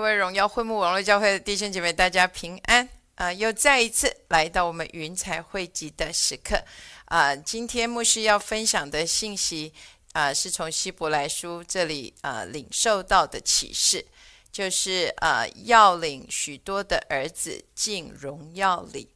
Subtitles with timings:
[0.00, 3.30] 各位荣耀会幕网络教会的弟兄姐妹，大家平安啊！
[3.30, 6.64] 又再一次来到我们云彩汇集的时刻
[7.04, 7.36] 啊！
[7.36, 9.74] 今天牧师要分享的信息
[10.12, 14.06] 啊，是从希伯来书这里啊领受到的启示，
[14.50, 19.06] 就是啊要领许多的儿子进荣耀里。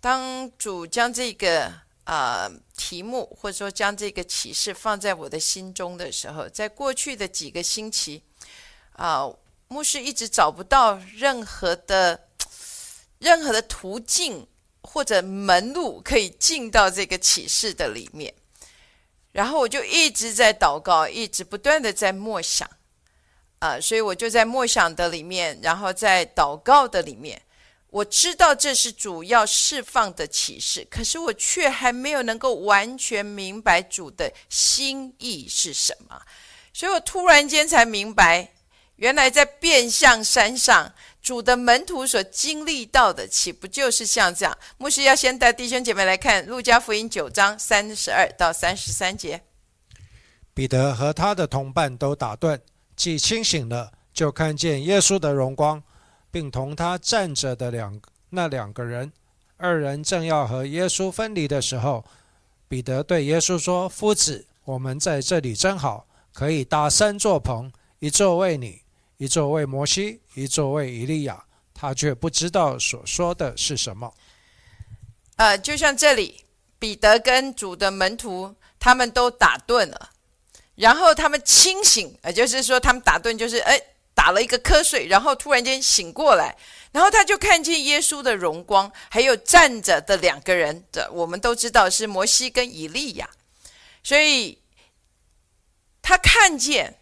[0.00, 1.68] 当主将这个
[2.04, 8.22] 啊题目或者说将这个启示放在我的心中的时候，在过去的几个星期
[8.92, 9.28] 啊。
[9.72, 12.28] 牧师一直找不到任何的、
[13.18, 14.46] 任何的途径
[14.82, 18.34] 或者门路可以进到这个启示的里面，
[19.32, 22.68] 然后我就一直在祷告，一直不断的在默想，
[23.60, 27.40] 啊，所以我就在默想的里面，然后在祷告的里面，
[27.88, 36.20] 我知道这是主要释放的启示，可是我却还没有能够完全明白主的心意是什么，
[36.74, 38.51] 所以我突然间才明白。
[39.02, 44.56] 原来在变相山上，主的门徒所经历到的，岂不就是像这样？
[44.78, 49.42] 牧师要先带弟兄姐妹来看《路加福音》九章三十二到三十三节。
[50.54, 52.60] 彼得和他的同伴都打断，
[52.94, 55.82] 既清醒了，就看见耶稣的荣光，
[56.30, 58.00] 并同他站着的两
[58.30, 59.12] 那两个人。
[59.56, 62.04] 二人正要和耶稣分离的时候，
[62.68, 68.80] 彼得对耶稣说：“夫子，我们在这里真好，可以搭三座棚，一座为你。”
[69.22, 74.12] 一座为摩西，一座为以利亚，他却不知道所说的是什么。
[75.36, 76.44] 呃，就像这里，
[76.76, 80.10] 彼得跟主的门徒他们都打盹了，
[80.74, 83.80] 然后他们清醒，也就是说，他们打盹就是哎
[84.12, 86.56] 打了一个瞌睡，然后突然间醒过来，
[86.90, 93.30] 然后他就看见耶稣的荣光，还有站着的两个人的，我们都知道是摩西跟以利亚，
[94.02, 94.58] 所以
[96.02, 96.98] 他看见，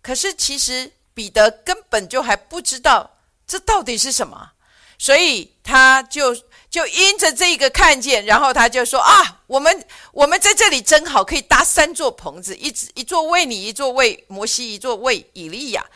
[0.00, 0.92] 可是其实。
[1.16, 3.16] 彼得根本就还不知道
[3.46, 4.50] 这到底是什么，
[4.98, 6.36] 所以他就
[6.68, 15.86] 就因着这个看见，然后他就说啊，我们我们在这里真好，可以搭三座棚子，一一座为你，一座为摩西，一座为以利亚。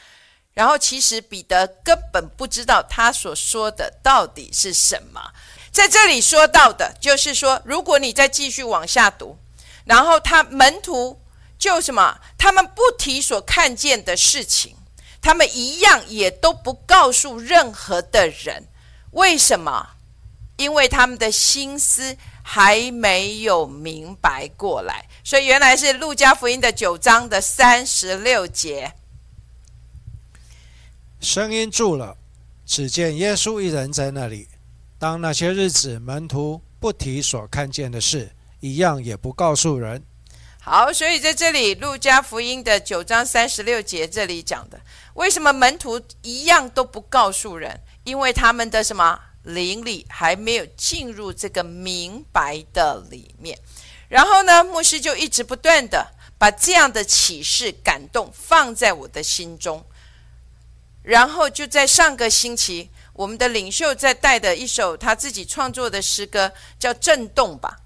[0.54, 5.20] 然后其实彼得根本不知道他所说的到底是什么，
[5.70, 9.36] 在这里说到的就是说，如果你再继续往下读，
[9.84, 11.20] 然后他门徒
[11.58, 14.76] 就什么，他们不提所看见的事情。
[15.20, 18.66] 他们一样也都不告诉任何的人，
[19.12, 19.90] 为什么？
[20.56, 25.08] 因为他们的心思还没有明白过来。
[25.24, 28.92] 所以原来是路加福音的九章的三十六节。
[31.20, 32.16] 声音住了，
[32.66, 34.48] 只见耶稣一人在那里。
[34.98, 40.02] 当那些日子，门徒不提所看见的事，一样也不告诉人。
[40.62, 44.78] 好，所以在这里，路加福音的九章三十六节这里讲的。
[45.14, 47.80] 为什么门徒一样都不告诉人？
[48.04, 53.58] 因为他们的什么灵里还没有进入这个明白的里面。
[54.08, 59.82] 然后呢，牧师就一直不断的把这样的启示感动放在我的心中。
[61.02, 67.78] 然后就在上个星期，我们的领袖在带的一首他自己创作的诗歌，叫《震动》吧。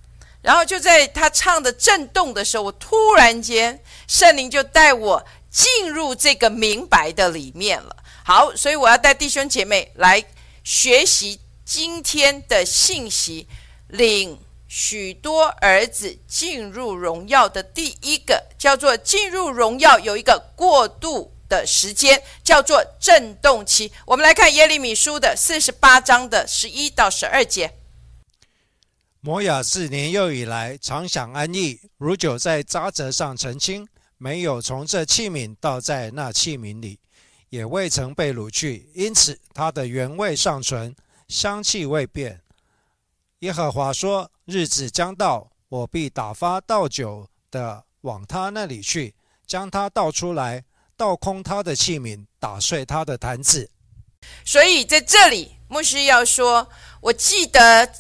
[0.45, 5.27] 然后就在他唱的《震动》的时候，我突然间圣灵就带我。
[5.55, 7.95] 进入这个明白的里面了。
[8.25, 10.25] 好，所以我要带弟兄姐妹来
[10.65, 13.47] 学习今天的信息，
[13.87, 23.93] 领许多儿子进入荣耀的第一个叫做进入荣耀，有一个过渡的时间，叫做震动期。
[24.07, 27.73] 我们来看耶利米书的四十八章的十一到十二节。
[29.27, 33.89] 摩亚自年幼以来，常享安逸，如酒在渣泽上澄清。
[34.19, 37.01] 没有从这器皿倒在那器皿里，
[37.49, 40.95] 也未曾被掳去，因此它的原味尚存，
[41.27, 42.43] 香气未变。
[43.39, 49.15] 耶和华说：“日子将到，我必打发倒酒的往他那里去，
[49.47, 50.63] 将他倒出来，
[50.99, 53.71] 倒空他的器皿，打碎他的坛子。”
[54.45, 56.69] 所以在这里，牧师要说
[57.01, 57.91] ：“我记得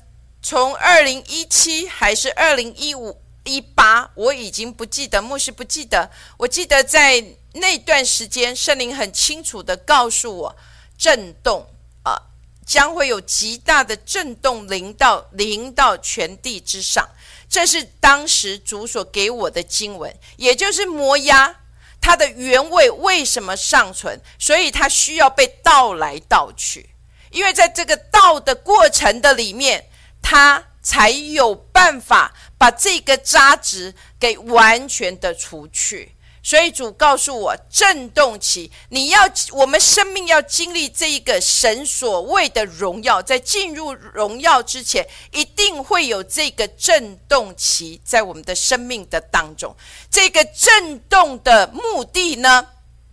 [0.44, 6.10] 从二零一七还是二零一五。”一八，我已经不记得，牧师不记得。
[6.38, 10.56] 我记得在那段时间，圣灵很清楚的告诉我，
[10.96, 11.66] 震动
[12.04, 12.16] 啊，
[12.64, 17.06] 将会有极大的震动临到临到全地之上。
[17.50, 21.54] 这是当时主所给我的经文，也就是摩押
[22.00, 26.88] 它的原味为什么尚存，所以它需要被倒来倒去，
[27.30, 29.90] 因为在这个倒的过程的里面，
[30.24, 30.64] 他。
[30.86, 39.22] 才有办法把这个渣质给完全的除去，所以主告诉我，震动期，你要
[39.52, 49.74] 我们生命要经历这一个神所谓的荣耀，在进入荣耀之前，一定会有这个震动期在我们的生命的当中。
[50.10, 52.66] 这个震动的目的呢，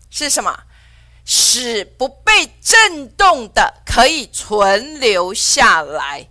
[0.09, 0.63] 是什么？
[1.23, 6.27] 使不被震动的可以存留下来。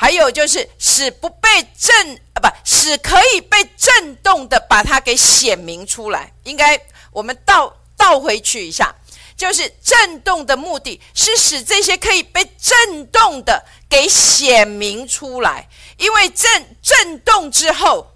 [0.00, 6.32] 还有就是使不被震啊，不使可以被震动的，把它给显明出来。
[6.44, 6.80] 应该
[7.12, 8.94] 我们倒倒回去一下，
[9.36, 15.68] 就是震动的目的是使这些可以被震动的给显明出来。
[15.98, 18.10] 因为震震动之后，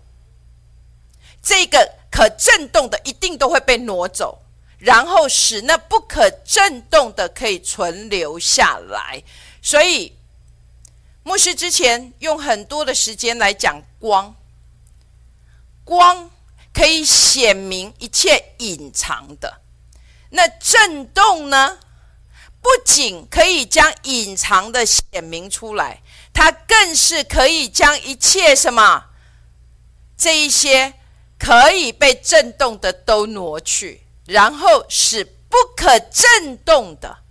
[1.42, 4.40] 这个可震动的一定都会被挪走，
[4.78, 9.22] 然后使那不可震动的可以存留下来。
[9.60, 10.16] 所以。
[11.24, 14.36] 牧师之前用很多的时间来讲光，
[15.82, 16.30] 光
[16.72, 19.62] 可以显明一切隐藏的。
[20.30, 21.78] 那震动呢？
[22.60, 29.06] 不仅可以将隐藏的显明出来，它更是可以将一切什么
[30.16, 30.94] 这一些
[31.38, 37.23] 可以被震动的都挪去，然后使不可震动的。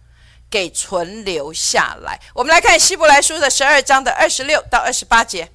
[0.53, 2.21] 给存留下来。
[2.35, 5.50] 我们来看希伯来书的十二章的二十六到二十八节。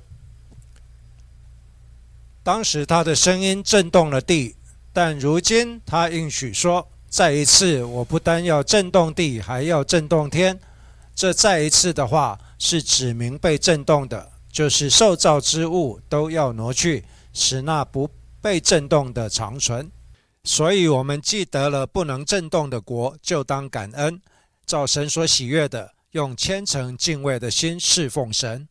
[2.42, 4.56] 当时他的声音震动了地，
[4.92, 10.58] 但如今他应许说：“再一次，我不单要震动地，还要震动天。”
[11.14, 18.10] 这再一次的话，是指明被震动的，就是受造之物都要挪去，使那不
[18.42, 19.88] 被震动的长存。
[20.42, 24.20] 所以，我们既得了不能震动的国，就当感恩。
[24.68, 28.68] 照神所喜悦的，用虔诚敬畏的心侍奉神。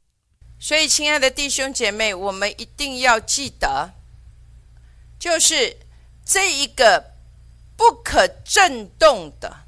[0.60, 3.94] 所以，亲爱的弟兄姐妹，我们一定要记得，
[5.18, 5.76] 就是
[6.24, 7.16] 这一个
[7.76, 9.66] 不可震动的，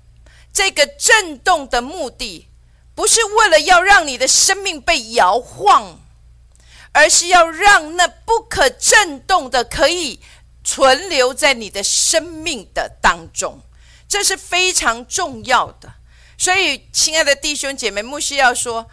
[0.54, 2.46] 这个震动的目的，
[2.94, 6.00] 不是为了要让你的生命被摇晃，
[6.92, 10.20] 而是要让那不可震动的可以
[10.64, 13.62] 存留在你的生命的当中，
[14.08, 15.96] 这是非常重要的。
[16.40, 18.90] 所以，亲爱的弟兄姐妹，牧师要说，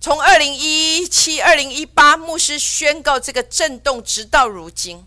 [0.00, 5.06] 从二零一七、二零一八，牧师宣告这个震动，直到如今，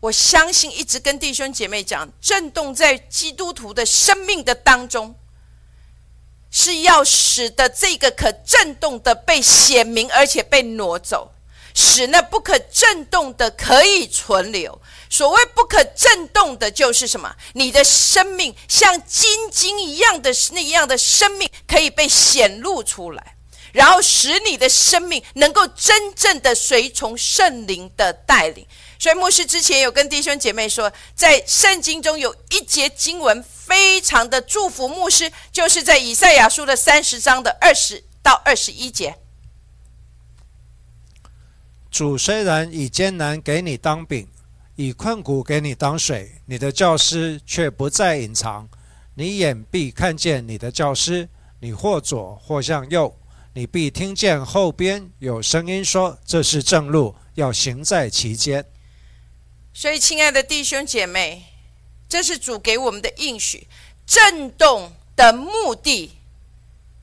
[0.00, 5.14] 我相信一直跟弟兄姐妹讲，震动在基督徒的生命的当中，
[6.50, 11.32] 是要使得这个可震动的被显明，而且被挪走，
[11.74, 14.80] 使那不可震动的可以存留。
[15.08, 17.34] 所谓不可震动的，就是什么？
[17.52, 23.36] 你的生命像金晶一样的那样的生命，可以被显露出来，
[23.72, 28.66] 然后使你的生命能够真正的随从圣灵的带领。
[28.98, 39.18] 所以牧师之前有跟弟兄姐妹说，在圣经中有一节经文非常的祝福牧师，就是在以赛亚书的三十章的二十到二十一节。
[41.92, 44.26] 主虽然以艰难给你当饼。
[44.74, 48.66] 以困苦给你当水，你的教师却不再隐藏。
[49.14, 51.28] 你眼必看见你的教师，
[51.60, 53.14] 你或左或向右，
[53.52, 58.64] 你必听见后边有声音说：“这是正路，要行在其间。”
[59.74, 61.44] 所以，亲爱的弟兄姐妹，
[62.08, 63.68] 这是主给我们的应许。
[64.06, 66.12] 震动的目的，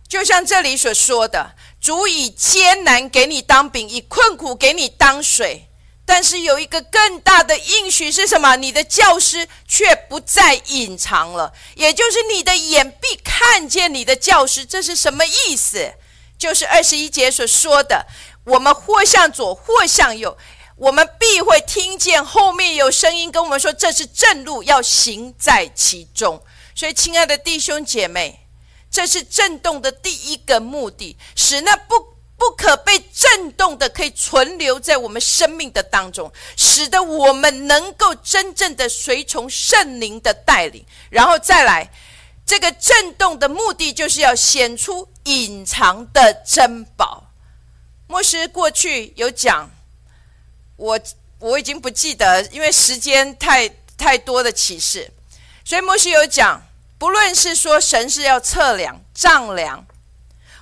[0.08, 5.66] 就像这里所说的：“主以艰难给你当饼，以困苦给你当水。”
[6.06, 8.56] 但是有一个更大的应许是什么？
[8.56, 14.66] 你的教师却不再隐藏了，也就是你的眼必看见你的教师。
[14.66, 15.94] 这是什么意思？
[16.36, 18.08] 就是二十一节所说的：
[18.44, 20.36] 我们或向左，或向右，
[20.78, 26.44] 我们必会听见后面有声音跟我们说：“这是正路，要行在其中。”
[26.74, 28.48] 所以，亲爱的弟兄姐妹，
[28.92, 32.20] 这是震动的第一个目的，使那不。
[32.40, 40.86] 不可被震动的，可以存留在我们生命的当中，使得我们能够真正的随从圣灵的带领。
[41.10, 41.92] 然后再来，
[42.46, 47.30] 这个震动的目的就是要显出隐藏的珍宝。
[48.08, 49.70] 牧师过去有讲，
[50.78, 50.98] 我
[51.40, 53.68] 我已经不记得，因为时间太
[53.98, 55.12] 太多的启示，
[55.66, 56.66] 所以牧师有讲，
[57.00, 59.88] 不论是说神是要测量丈量。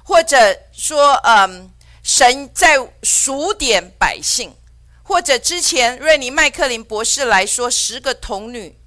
[0.09, 1.69] 或者说，嗯，
[2.01, 4.55] 神在数点百姓，
[5.03, 8.79] 或者之前瑞尼麦克林博士来说十个童女，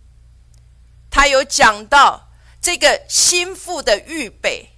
[1.11, 2.31] 他有讲到
[2.63, 4.71] 这个心腹的预备，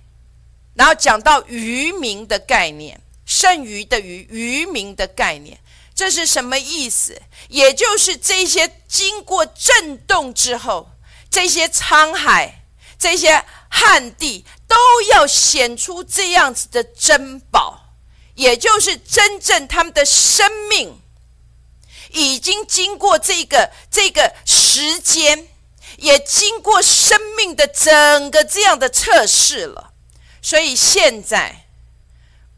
[0.74, 5.60] 然后讲到渔民的概念，剩余的渔渔民的概念，
[5.94, 7.22] 这是什么意思？
[7.46, 10.90] 也就是这些经过震动之后，
[11.30, 12.61] 这些沧海、
[13.02, 14.76] 这些旱地，都
[15.10, 17.94] 要显出这样子的珍宝，
[18.36, 21.00] 也就是真正他们的生命
[22.10, 25.48] 已经经过这个这个时间，
[25.96, 29.90] 也经过生命的整个这样的测试了。
[30.40, 31.66] 所以现在，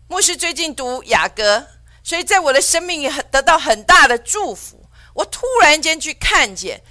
[0.09, 1.69] 牧师最近读雅歌。
[2.03, 4.85] 所以在我的生命里很得到很大的祝福。
[5.15, 6.83] 我突然间去看见，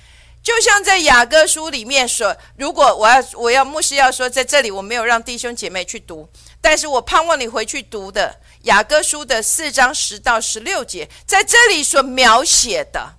[0.44, 13.16] 就像在雅各书里面说，如果我要我要牧师要说，在这里我没有让弟兄姐妹去读，但是我盼望你回去读的雅各书的四章十到十六节，在这里所描写的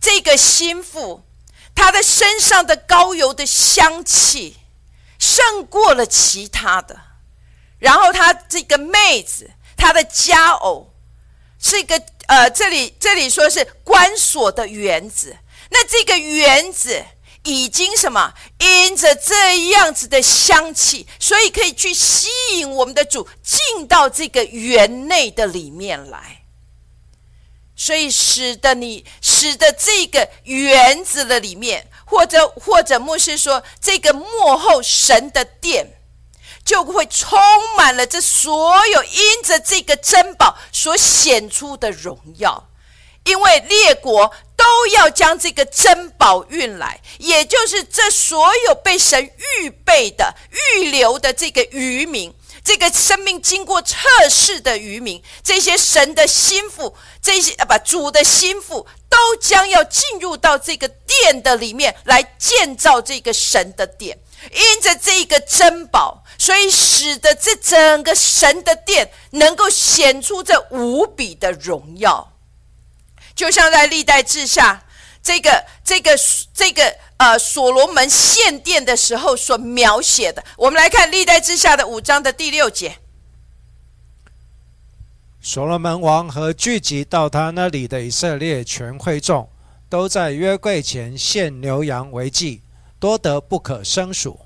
[0.00, 1.22] 这个心腹，
[1.74, 4.56] 他的身上的高油的香气
[5.18, 6.98] 胜过了其他的，
[7.78, 10.88] 然后他这个妹子，他的佳偶。
[11.64, 15.36] 是一个呃，这里这里说是关锁的园子，
[15.72, 17.04] 那这个园子
[17.44, 18.34] 已经什么？
[18.58, 26.42] 因着这样子的香气，所以可以去吸引我们的主进到这个园内的里面来，
[27.74, 35.98] 所以使得你使得这个园子的里面，或者或者牧师说这个幕后神的殿。
[36.64, 37.40] 就会充
[37.76, 42.68] 满了这所有因着这个珍宝所显出的荣耀，
[43.24, 49.28] 因为列国都要将这个珍宝运来，也就是这所有被神
[49.58, 50.32] 预备的、
[50.76, 53.96] 预留的这个渔民，这个生命经过测
[54.30, 64.16] 试的渔民，这些神的心腹，这些啊不主的心腹，都将要进入到这个殿的里面来建造这个神的殿。
[64.52, 72.31] 因着这个珍宝，所以使得这整个神的殿能够显出这无比的荣耀，
[73.34, 74.84] 就像在历代志下
[75.22, 76.18] 这个这个
[76.54, 80.44] 这个呃所罗门献殿的时候所描写的。
[80.56, 82.98] 我们来看历代志下的五章的第六节：
[85.40, 89.48] 所罗门王和聚集到他那里的以色列全会众，
[89.88, 92.62] 都在约柜前献牛羊为祭。
[93.00, 94.38] 多得不可胜数，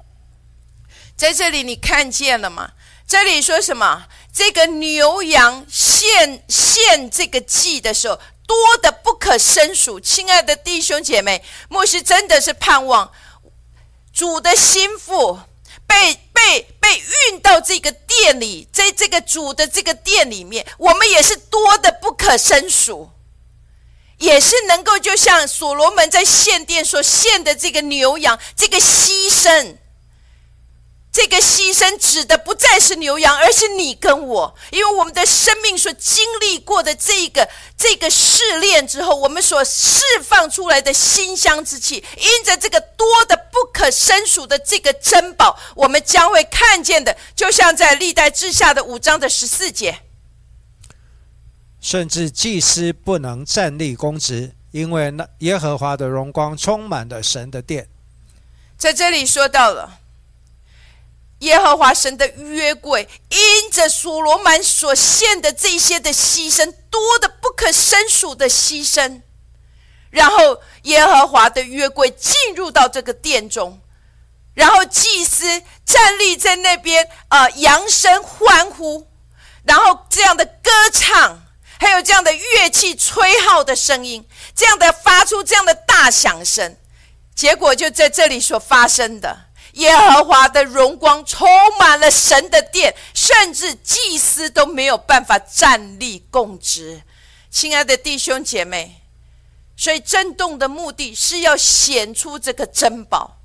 [1.14, 2.70] 在这里你看见了吗？
[3.06, 4.06] 这里说什么？
[4.32, 9.98] 这个牛羊献献这个祭的时候，多的不可胜数。
[9.98, 13.12] 亲爱的弟兄姐妹，牧师真的是盼望
[14.12, 15.40] 主的心腹
[15.86, 16.98] 被被被
[17.30, 23.10] 运到这个店里，在这个主的这个店里面，我们也是多的不可胜数。
[24.18, 29.76] 也是能够，就像所罗门在献殿所献的这个牛羊，这个牺牲，
[31.16, 50.00] 这个牺牲指的不再是牛羊，而是你跟我，因为我们的生命所经历过的这个这个试炼之后，我们所释放出来的馨香之气，因着这个多的不可胜数的这个珍宝，我们将会看见的，就像在历代之下的五章的十四节。
[51.80, 57.88] 甚至祭司不能站立公职，因为那耶和华的荣光充满了神的殿。
[58.76, 60.00] 在这里说到了
[61.40, 69.22] 耶和华神的约柜，因着所罗门所献的这些的牺牲，多的不可胜数的牺牲，
[70.10, 73.80] 然后耶和华的约柜进入到这个殿中，
[74.54, 79.06] 然后祭司站立在那边啊，扬声欢呼，
[79.64, 81.42] 然后这样的歌唱。
[81.78, 86.74] 还有这样的乐器吹号的声音，这样的发出这样的大响声，
[87.34, 89.45] 结果就在这里所发生的，
[89.76, 97.02] 耶和华的荣光充满了神的殿，甚至祭司都没有办法站立供职。
[97.50, 99.02] 亲爱的弟兄姐妹，
[99.76, 103.38] 所以震动的目的是要显出这个珍宝，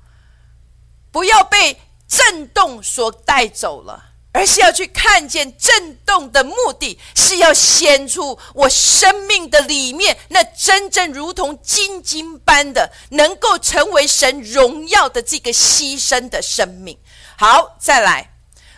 [1.10, 4.11] 不要被震动所带走了。
[4.32, 16.98] 而是要去看见震动的目的，是要显出我生命的里面那真正如同金金般的，能够成为神荣耀的这个牺牲的生命。
[17.36, 18.34] 好，再来，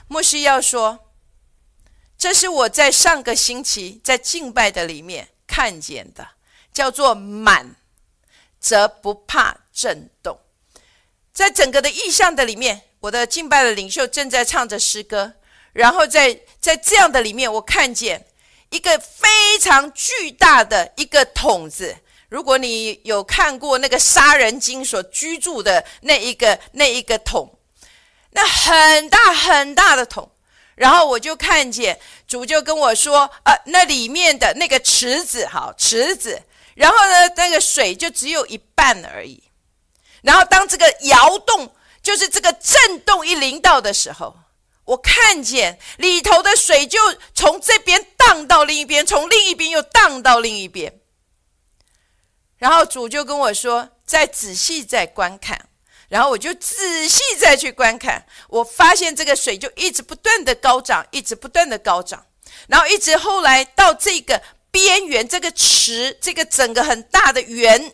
[0.09, 0.99] 牧师要说，
[2.19, 6.27] 这是我在上个星期在敬拜的里面看见的，
[6.73, 7.77] 叫做满，
[8.59, 10.41] 则不怕震动。
[11.33, 15.35] 在整个的意象的里面，我的敬拜的领袖正在唱着诗歌。
[15.75, 18.25] 然后在在这样的里面，我看见
[18.71, 21.95] 一个非常巨大的一个桶子。
[22.31, 27.59] 如果你有看过那个杀人精所居住的那一个那一个桶，
[28.31, 30.31] 那很大很大的桶。
[30.75, 36.43] 然后我就看见主就跟我说：“啊，那里面的那个池子，好池子，
[36.75, 39.45] 然后呢，那个水就只有一半而已。
[40.23, 44.35] 然后当这个摇动，就是这个震动一临到的时候，
[44.85, 46.99] 我看见里头的水就
[47.35, 51.01] 从这边荡到另一边，从另一边又荡到另一边。
[52.59, 55.69] 然后主就跟我说：再仔细再观看。”
[56.11, 62.27] 然后我就仔细再去观看，我发现这个水就一直不断的高涨，一直不断的高涨，
[62.69, 67.93] 然后一直后来到这个边缘，这个池，这个整个很大的圆，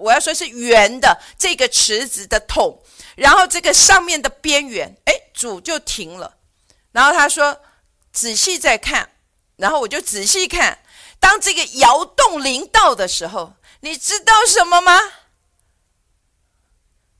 [0.00, 2.80] 我要说是圆的这个池子的桶，
[3.18, 6.38] 然后这个上面的边缘，哎，主就停了，
[6.92, 7.60] 然后他说
[8.12, 9.10] 仔细再看，
[9.56, 10.84] 然后我就仔细看，
[11.18, 15.00] 当这个摇动临到的时候，你知道什么吗？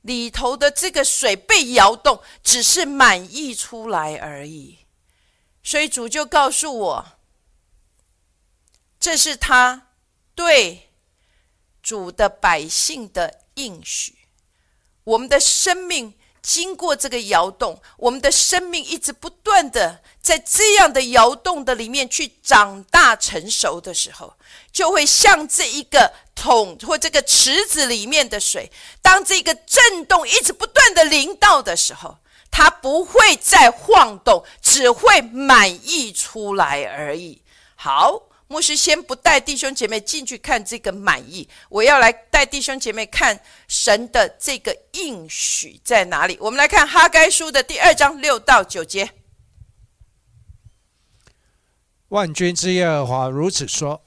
[0.01, 4.79] 里头的这个水被摇动，只是满溢出来而已。
[5.61, 7.05] 所以主就告诉我，
[8.97, 9.89] 这是他
[10.33, 10.89] 对
[11.83, 14.18] 主的百姓的应许。
[15.03, 24.33] 我们的生命经过这个摇动，我们的生命一直不断的在这样的摇动的里面去长大成熟的时候。
[24.71, 32.17] 就会像这一个桶或这个池子里面的水，当这个震动一直不断的淋到的时候，
[32.51, 37.41] 它不会再晃动，只会满溢出来而已。
[37.75, 46.35] 好，牧师先不带弟兄姐妹进去看这个满意，我要来带弟兄姐妹看神的这个应许在哪里。
[46.41, 49.11] 我们来看哈该书的第二章六到九节。
[52.07, 54.01] 万军之耶和华如此说。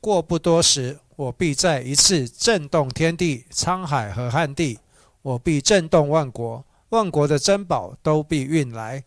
[0.00, 4.78] 过不多时，我必再一次震动天地、沧海和旱地；
[5.22, 9.02] 我必震动万国，万国的珍宝都必运来。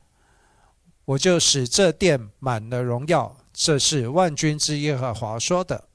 [1.06, 3.38] 我就使这殿满了荣耀。
[3.54, 5.86] 这是万军之耶和华说的。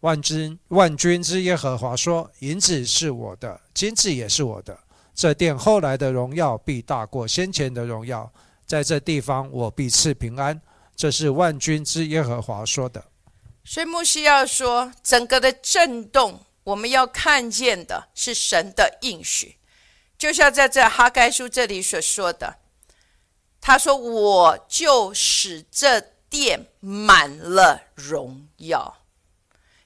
[0.00, 4.78] 万军万军之耶和华说：银子是我的，金子也是我的。
[5.14, 8.32] 这殿后来的荣耀必大过先前的荣耀。
[8.64, 10.60] 在这地方，我必赐平安。
[10.94, 13.04] 这是万军之耶和华说的。
[13.64, 19.56] 所以牧师要说，整个的震动，我们要看见的是神的应许，
[20.16, 22.56] 就像在这哈该书这里所说的，
[23.60, 28.98] 他说：“我就使这殿满了荣耀。”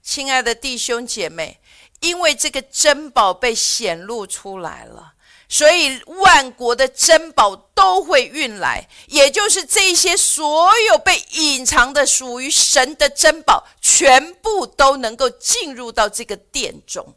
[0.03, 1.61] 亲爱的弟兄姐妹，
[2.01, 5.15] 因为这个珍宝被显露出来了。
[5.49, 17.15] 所以万国的珍宝都会运来，也就是这些所有被隐藏的属于神的珍宝，全部都能够进入到这个殿中。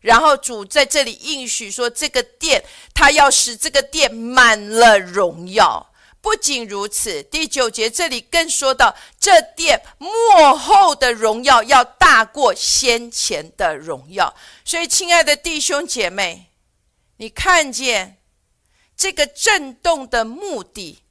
[0.00, 2.64] 然后主在这里应许说，这个殿
[2.94, 5.92] 他要使这个殿满了荣耀。
[6.26, 10.10] 不仅如此，第九节这里更说到，这殿幕
[10.56, 14.34] 后的荣耀要大过先前的荣耀。
[14.64, 16.50] 所以，亲爱的弟兄姐妹。
[17.18, 18.16] 你看见
[18.96, 21.04] 这个震动的目的，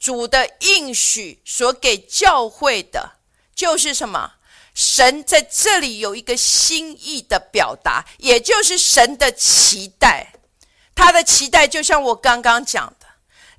[0.00, 3.18] 主的应许所给教会的，
[3.54, 4.32] 就是什么？
[4.74, 10.32] 神在这里有一个心意的表达，也就是神的期待。
[10.96, 13.05] 他的期待就像我刚刚讲的，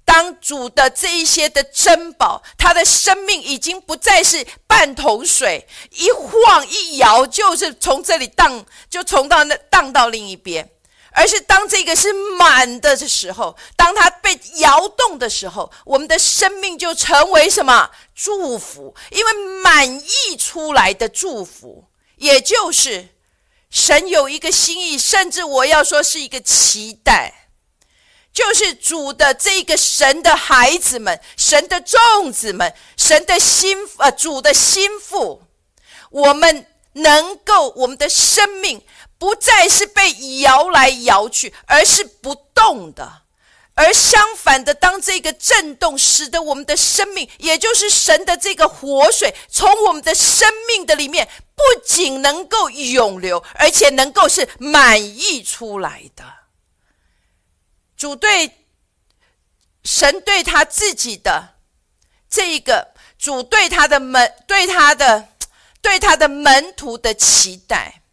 [0.07, 10.71] 当主的这一些的珍宝，他的生命已经不再是半桶水，一晃一摇就是从这里荡，就从到那荡到另一边。
[11.11, 18.95] 而是当这个是满的的时候，当它被摇动的时候，我们的生命就成为什么祝福？
[19.09, 21.85] 因为满溢出来的祝福，
[22.17, 23.09] 也就是
[23.69, 27.46] 神有一个心意，甚至我要说是一个期待，
[28.33, 35.43] 就是主的这个神的孩子们、神的众子们、神的心呃主的心腹，
[36.11, 38.81] 我们能够我们的生命。
[39.19, 43.23] 不再是被摇来摇去，而是不动的；
[43.73, 56.23] 而相反的，当这个震动使得我们的生命，也就是神的这个活水，从我们的生命的里面，不仅能够永流，而且能够是满溢出来的。
[57.97, 58.65] 主对
[59.83, 61.55] 神对他自己的
[62.29, 65.29] 这一个主对他的门对他的
[65.81, 68.03] 对他的门徒的期待。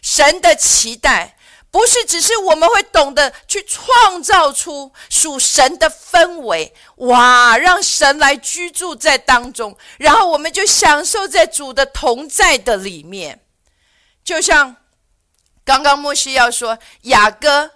[0.00, 1.38] 神的期待
[1.70, 13.44] 不是只是我们会懂得去创造出属神的氛围，哇，让神来居住在当中，然后我们就享受在主的同在的里面。
[14.22, 14.76] 就像
[15.64, 17.72] 刚刚莫西要说雅歌，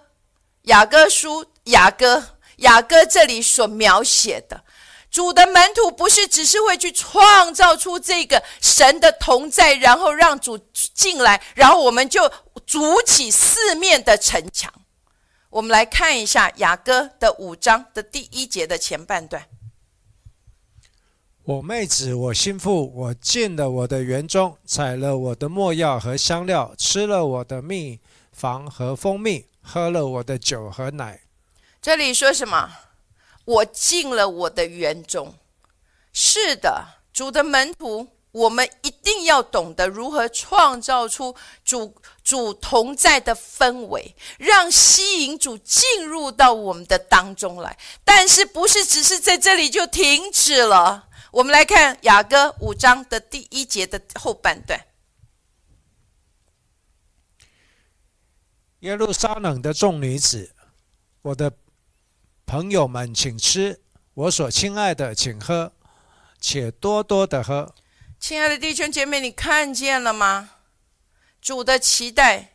[0.69, 2.23] 雅歌书，雅歌，
[2.57, 4.63] 雅歌这里所描写的
[5.09, 10.59] 主的门徒不是只是会去创造出这个神的同在，然后让主
[10.93, 12.31] 进来，然后我们就
[12.67, 14.71] 筑起四面的城墙。
[15.49, 19.47] 我们来看一下雅歌的五章的第一节的前半段。
[21.45, 27.99] 我妹子，我心腹，我进了我的园中，采了我的墨药和香料，吃了我的蜜
[28.31, 31.21] 房和蜂蜜，喝了我的酒和奶。
[31.79, 32.71] 这里说什么？
[33.45, 35.35] 我进了我的园中。
[36.11, 47.77] 是的，主的门徒，我们一定要懂得如何创造出主主同在的氛围，让吸引主进入到我们的当中来。
[48.03, 51.09] 但是，不是只是在这里就停止了。
[51.31, 54.88] 我们来看雅歌五章的第一节的后半段。
[58.79, 60.55] 耶路撒冷的众女子，
[61.21, 61.51] 我的
[62.45, 63.77] 朋友们，请吃；
[64.13, 65.73] 我所亲爱的，请喝，
[66.39, 67.75] 且多多的喝。
[68.21, 70.51] 亲爱的弟兄姐妹，你看见了吗？
[71.41, 72.53] 主的期待，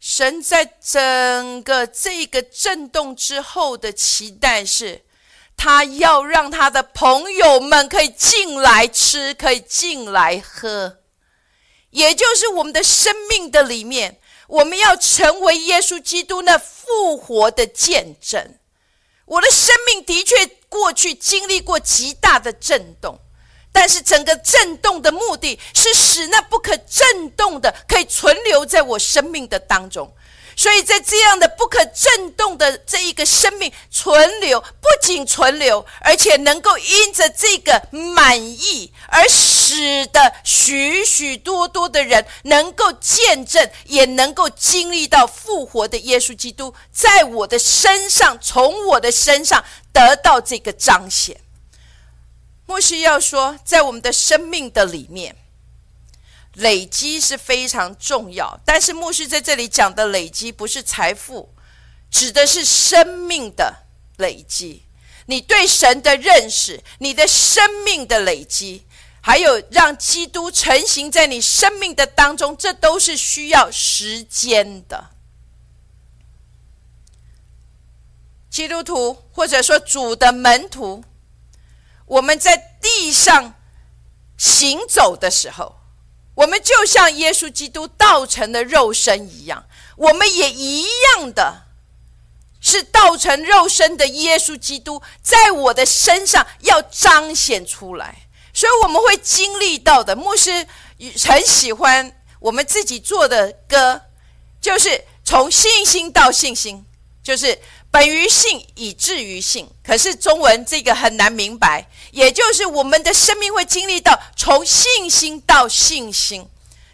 [0.00, 5.02] 神在整个这个震动之后的期待是。
[5.54, 11.00] 他要让他的朋友们可以进来吃，可以进来喝，
[11.90, 18.58] 也就是我们的生命的里面，我们要成为耶稣基督那复活的见证。
[19.24, 23.18] 我的生命的确过去经历过极大的震动，
[23.72, 30.12] 但是整个震动的目的是使那不可震动的可以存留在我生命的当中。
[30.56, 51.40] 所以在这样的不可震动的这一个生命存留，不仅存留，而且能够因着这个满意，而使得许许多多的人能够见证，也能够经历到复活的耶稣基督在我的身上，从我的身上得到这个彰显。
[52.66, 55.36] 牧师要说，在我们的生命的里面。
[56.54, 61.54] 累积是非常重要，但是牧师在这里讲的累积不是财富，
[62.10, 63.86] 指的是生命的
[64.18, 64.82] 累积。
[65.26, 68.84] 你对神的认识，你的生命的累积，
[69.22, 75.10] 还有让基督成型在你生命的当中，这都是需要时间的。
[78.50, 81.02] 基督徒或者说主的门徒，
[82.04, 83.54] 我们在地上
[84.36, 85.81] 行走的时候。
[86.34, 89.66] 我们就像耶稣基督道成的肉身一样，
[89.96, 91.64] 我们也一样的，
[92.60, 100.16] 是道成肉身的耶稣基督在我的身上要彰显出来，所以我们会经历到的。
[100.16, 100.66] 牧师
[101.24, 104.02] 很喜欢我们自己做的歌，
[104.60, 106.84] 就是从信心到信心，
[107.22, 107.58] 就是。
[107.92, 109.70] 本于性，以至于性。
[109.84, 116.48] 可是中文这个很难明白，也就是我们的生命会经历到从信心到信心，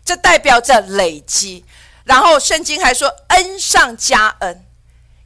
[0.04, 1.64] 这代表着累积。
[2.04, 4.66] 然后圣经还说恩上加恩，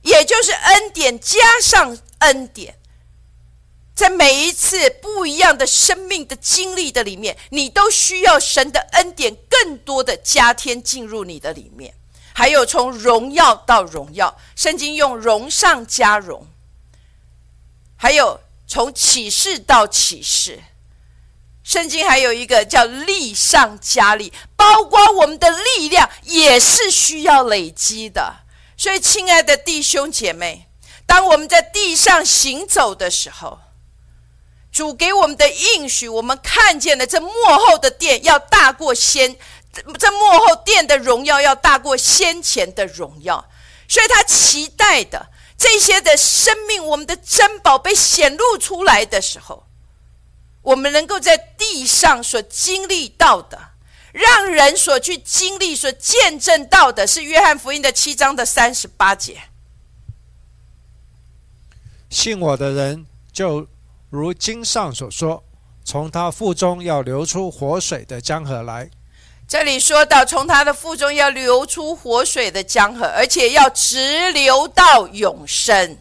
[0.02, 2.76] 也就是恩典加上恩典，
[3.94, 11.94] 在每一次不一样的生命的经历的里面，你都需要神的恩典更多的加添进入你的里面。
[12.34, 16.46] 还有从荣耀到荣耀，圣经用荣上加荣；
[17.96, 20.62] 还有从启示到启示，
[21.62, 28.36] 圣经还有一个叫力上加力，包括我们的力量也是需要累积的。
[28.76, 30.66] 所以，亲爱的弟兄姐妹，
[31.06, 33.60] 当我们在地上行走的时候，
[34.72, 37.30] 主给我们的应许，我们看见了这幕
[37.68, 39.36] 后的殿要大过先。
[39.72, 43.48] 这幕后殿的荣耀要大过先前的荣耀，
[43.88, 49.66] 所以他期待的这些的生命，我们的珍宝被显露出来的时候，
[50.60, 53.70] 我们能够在地上所经历到的，
[54.12, 59.40] 让人所去经历、所见证到的，是约翰福音的七章的三十八节。
[62.10, 63.66] 信我的人，就
[64.10, 65.42] 如经上所说，
[65.82, 68.90] 从他腹中要流出活水的江河来。
[69.52, 75.98] 这里说到，从他的腹中要流出活水的江河，而且要直流到永生。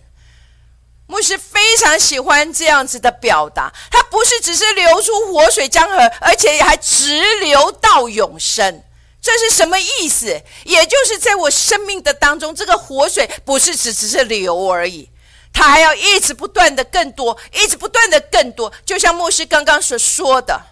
[1.05, 8.85] 牧师非常喜欢这样子的表达，他不是只是流出活水江河，而且还直流到永生。
[9.21, 10.27] 这是什么意思？
[10.63, 15.09] 也就是在我生命的当中，这个活水不是只只是流而已，
[15.51, 18.71] 它还要一直不断的更多，一直不断的更多。
[18.85, 20.70] 就像牧师刚刚所说的。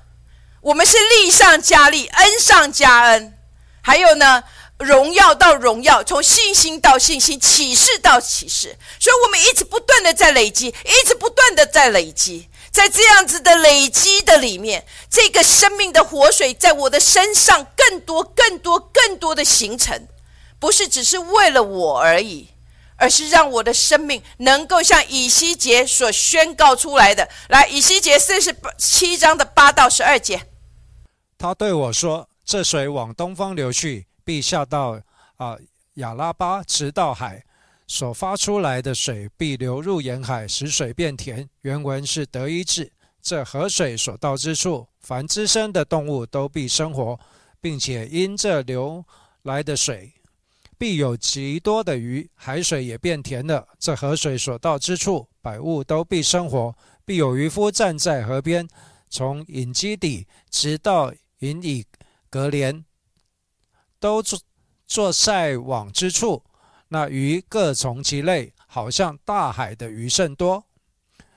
[0.61, 3.37] 我们是力上加力，恩上加恩，
[3.81, 4.43] 还有呢，
[4.77, 12.49] 荣耀到荣耀，从信心到信心，启示到启示，所以我们一直不断的在累积，一直不断的在累积。
[12.71, 20.07] 在这样子的累积的里面，这个生命的活水在我的身上更多、更多、更多的形成，
[20.59, 22.49] 不是只是为了我而已，
[22.97, 27.27] 而是让我的生命能够像以西结所宣告出来的。
[27.47, 30.43] 来，以西结四十七章的八到十二节，
[31.39, 35.01] 他对我说：“这水往东方流去，必下到
[35.37, 35.57] 啊
[35.93, 37.43] 亚拉巴，直到海。”
[37.87, 41.49] 所发出来的水必流入沿海，使水变甜。
[41.61, 42.91] 原文是德意志。
[43.21, 47.19] 这河水所到之处，凡滋生的动物都必生活，
[47.59, 49.03] 并且因这流
[49.41, 50.13] 来的水，
[50.77, 52.29] 必有极多的鱼。
[52.35, 53.67] 海水也变甜了。
[53.79, 56.75] 这河水所到之处，百物都必生活，
[57.05, 58.67] 必有渔夫站在河边，
[59.09, 61.85] 从隐基底直到隐以
[62.29, 62.85] 格连，
[63.99, 64.39] 都坐
[64.85, 66.43] 坐晒网之处。
[66.89, 70.65] 那鱼各从其类，好像大海的鱼甚多，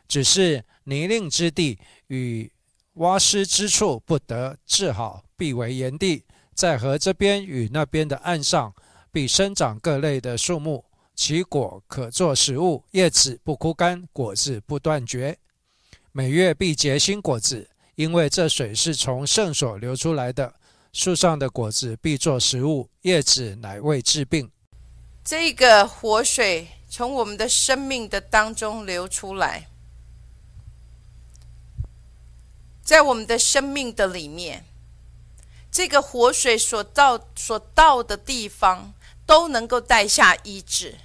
[0.09, 2.51] 只是泥泞之地与
[2.95, 6.25] 洼湿之处不得治好，必为炎地。
[6.55, 8.75] 在河这边与那边的岸上，
[9.11, 10.85] 必生长各类的树木，
[11.15, 15.38] 其果可作食物，叶子不枯干，果子不断绝。
[16.12, 20.55] 每月必结新果子，因为这水是从圣所流出来的。
[20.92, 24.50] 树上的果子必作食物，叶子乃为治病。
[25.24, 29.68] 这个活水从我们的生命的当中流出来，
[32.85, 34.66] 在我们的生命的里面，
[35.70, 38.92] 这个活水所到所到的地方
[39.24, 40.98] 都能够带下医治；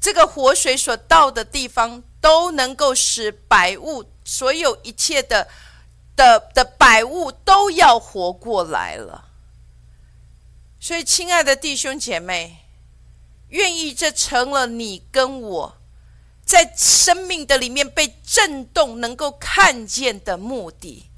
[0.00, 5.48] 这个活水所到的地方都能够使百物所有一切的
[6.20, 9.24] 的的百物都要活过来了。
[10.78, 12.58] 所以，亲爱的弟兄姐妹。
[13.48, 15.76] 愿意，这成了你跟我
[16.44, 21.10] 在生命的里面被震动、能够看见的目的，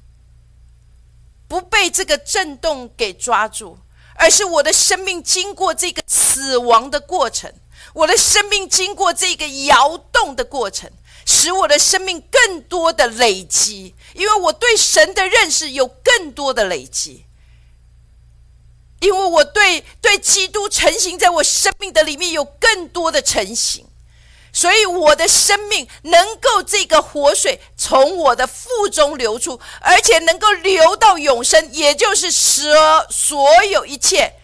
[1.47, 3.77] 不被这个震动给抓住，
[4.15, 7.53] 而是我的生命经过这个死亡的过程，
[7.93, 10.89] 我的生命经过这个摇动的过程，
[11.25, 17.25] 使我的生命更多的累积，因为我对神的认识有更多的累积。
[18.99, 23.85] 因为我对对基督成型在我生命的里面有更多的成型，
[24.53, 34.35] 所以我的生命能够这个活水从我的腹中流出，而且能够流到永生，也就是说，所有一切，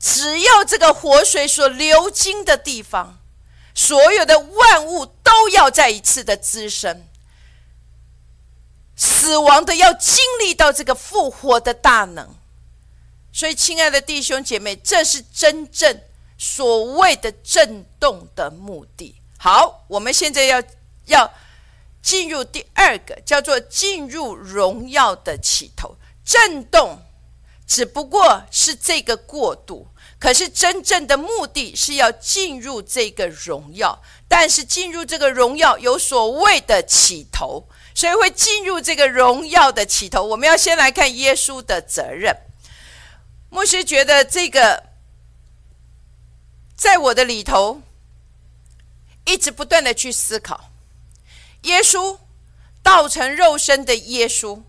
[0.00, 3.18] 只要这个活水所流经的地方，
[3.74, 7.06] 所有的万物都要再一次的滋生，
[8.96, 12.36] 死亡的要经历到这个复活的大能。
[13.32, 16.00] 所以，亲爱的弟兄姐妹，这是真正
[16.38, 19.16] 所谓的震动的目的。
[19.36, 20.62] 好，我们现在要
[21.06, 21.34] 要
[22.00, 25.96] 进入第二个，叫做进入荣耀的起头。
[26.24, 27.02] 震动
[27.66, 29.88] 只不过是这个过渡，
[30.24, 34.02] 可是真正的目的是要进入这个荣耀。
[34.26, 40.24] 但是进入这个荣耀有所谓的起头，所以会进入这个荣耀的起头。
[40.24, 42.34] 我们要先来看耶稣的责任。
[43.50, 44.84] 牧师觉得这个，
[46.74, 47.82] 在我的里头，
[49.26, 50.70] 一直不断的去思考，
[51.64, 52.18] 耶稣
[52.82, 54.62] 道成肉身的耶稣，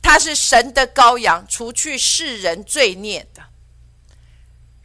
[0.00, 3.47] 他是神的羔羊，除去世人罪孽的，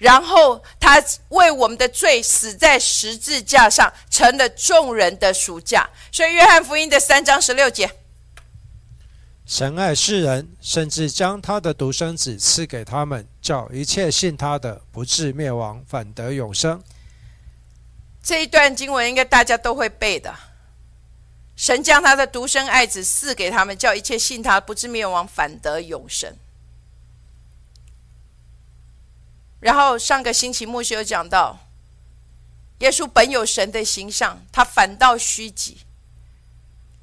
[0.04, 5.90] 然后他为我们的罪死在十字架上，成了众人的赎价。
[6.12, 7.90] 所以，约翰福音的三章十六节。
[9.46, 16.84] 神爱世人，甚至将他的独生子赐给他们，叫一切信他的不至灭亡，反得永生。
[18.22, 20.36] 这一段经文应该大家都会背的。
[21.56, 26.36] 神将他的独生爱子赐给他们，叫一切信他不至灭亡，反得永生。
[29.64, 31.58] 然后上个星期牧师有讲到，
[32.80, 35.78] 耶稣本有神的形象，他反倒虚己，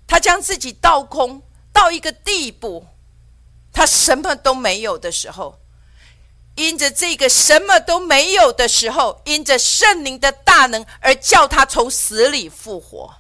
[0.07, 1.43] 他将自己倒空。
[1.73, 2.89] 到一个地步，
[3.73, 5.61] 他什么都没有的时候，
[6.57, 13.15] 因着这个什么都没有的时候，因着圣灵的大能而叫他从死里复活。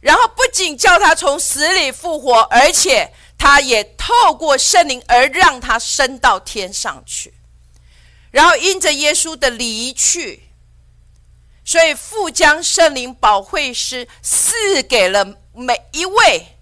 [0.00, 7.32] 然后不仅叫他从死里复活，而且他也透过圣灵而让他升到天上去。
[8.30, 10.50] 然后因着耶稣的离去，
[11.64, 16.54] 所以父将圣灵保惠师赐给了每一位。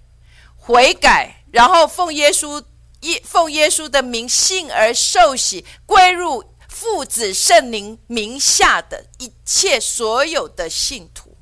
[0.56, 2.64] 悔改，然后奉耶稣
[3.00, 11.36] 一奉耶稣的名信而受洗，归入父子圣灵名下的一切所有的信徒。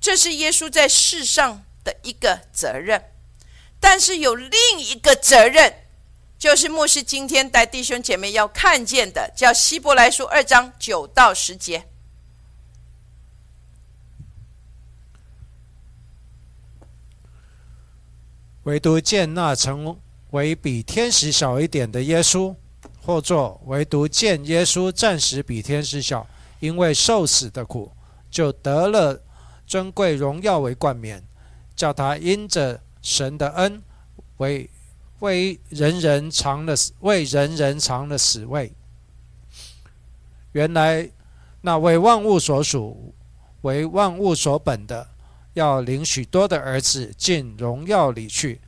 [0.00, 3.12] 这是耶稣在世上的一个责任。
[3.78, 5.79] 但是有另一个责任，
[6.40, 11.86] 就是牧师今天带弟兄姐妹要看见的，叫希伯来书二章九到十节。
[18.62, 19.98] 唯独见那成
[20.30, 22.56] 为比天使小一点的耶稣，
[23.04, 26.26] 或作唯独见耶稣暂时比天使小，
[26.60, 27.92] 因为受死的苦，
[28.30, 29.20] 就得了
[29.66, 31.22] 尊贵荣耀为冠冕，
[31.76, 32.80] 叫他因着。
[33.02, 33.82] 神的恩
[34.36, 34.68] 为
[35.20, 38.72] 为人人尝了为人人尝了死味。
[40.52, 41.08] 原来
[41.62, 43.14] 那为万物所属、
[43.62, 45.08] 为万物所本的，
[45.54, 48.60] 要领许多的儿子进荣耀里去，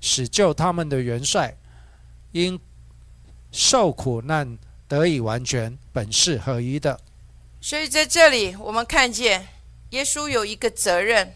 [0.00, 1.56] 使救他们的元帅
[2.32, 2.60] 因
[3.50, 7.00] 受苦难得以完全，本是合一的。
[7.60, 9.48] 所以在这里，我们看见
[9.90, 11.34] 耶稣有一个责任，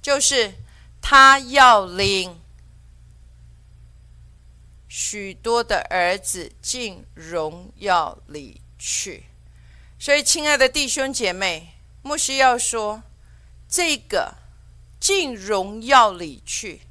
[0.00, 0.54] 就是。
[1.08, 2.36] 他要领
[4.88, 9.24] 许多的儿子进荣耀里去，
[9.98, 13.02] 所以，亲爱的弟兄姐妹，牧师要说，
[13.68, 14.34] 这个
[15.00, 16.82] 进荣耀里去，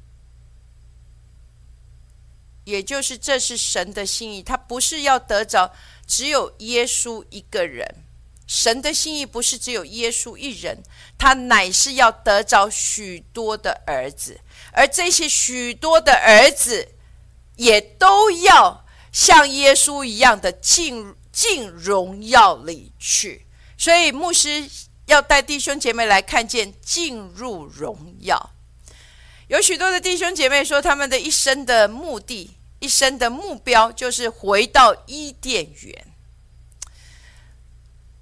[2.64, 5.74] 也就是这是神的心意，他不是要得着
[6.06, 8.02] 只有耶稣一个人。
[8.46, 10.80] 神的心意不是只有耶稣一人，
[11.18, 16.92] 他乃是要得着许多的儿子，而这些许多的儿子
[17.56, 23.46] 也都要像耶稣一样的进进荣耀里去。
[23.76, 24.70] 所以牧师
[25.06, 28.52] 要带弟兄姐妹来看见进入荣耀。
[29.48, 36.06] 有许多的弟兄姐妹说，他们的一生的目的、一生的目标，就是回到伊甸园。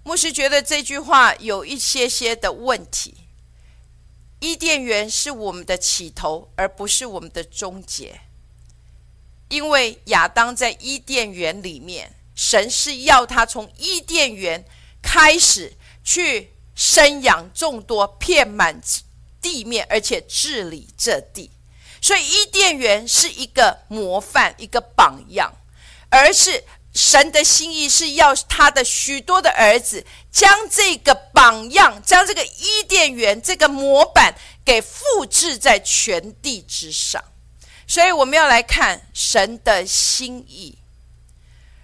[0.02, 3.14] 牧师觉得这句话有一些些的问题。
[4.40, 8.20] 伊甸园是我们的起头，而不是我们的终结。
[9.54, 14.64] 因为亚当在伊甸园里面，神是要他从伊甸园
[15.00, 18.80] 开始去生养众多，遍满
[19.40, 21.50] 地面，而且治理这地。
[22.02, 25.54] 所以伊甸园是一个模范，一个榜样，
[26.08, 26.64] 而是。
[26.96, 34.32] 神的心意是要他的许多的儿子将这个榜样，将这个伊甸园这个模板
[34.64, 37.20] 给复制在全地之上。
[37.86, 40.78] 所以我们要来看神的心意。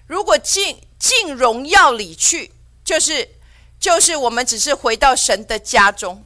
[0.07, 2.53] 如果进进荣耀里去，
[2.85, 3.37] 就是
[3.79, 6.25] 就是我们只是回到神的家中，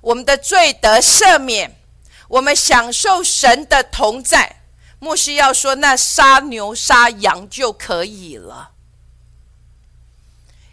[0.00, 1.76] 我们的罪得赦免，
[2.28, 4.62] 我们享受神的同在。
[4.98, 8.72] 牧师要说，那杀牛杀羊就可以了，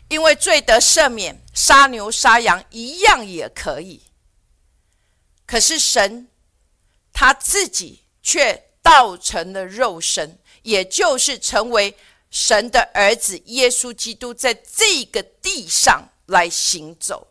[0.10, 4.02] 因为罪得赦免，杀牛杀羊一样也可以。
[5.46, 6.28] 可是神
[7.14, 11.96] 他自己却道成了肉身，也就是成为
[12.30, 17.30] 神的儿子耶稣基督，在这个地上来行走。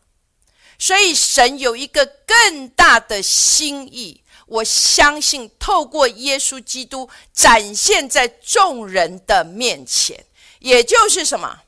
[0.79, 4.23] 所以神有一个更大的心意。
[4.47, 10.25] 我相信，透过耶稣基督展现在众人的面前，
[10.61, 11.61] 也就是什么？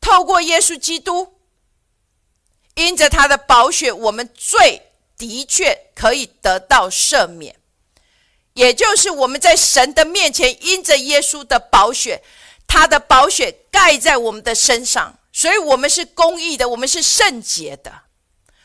[0.00, 1.34] 透过耶稣基督，
[2.76, 4.80] 因着他的宝血，我们罪
[5.18, 7.56] 的确可以得到赦免。
[8.54, 12.22] 也就是我们在神的面前，因着耶稣的宝血，
[12.66, 17.92] 他的宝血盖在我们的身上，所以我们是公义的，我们是圣洁的。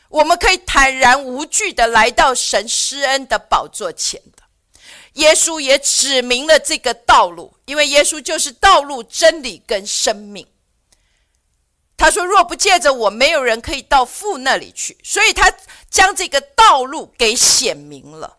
[0.08, 4.42] 我们可以坦然无惧的来到神施恩的宝座前的，
[5.14, 10.46] 耶稣也指明了这个道路，因为耶稣就是道路、真理跟生命。
[11.98, 15.52] 他说：“若不借着我，没有人可以到父那里去。”所以，他
[15.90, 18.37] 将这个道路给显明了。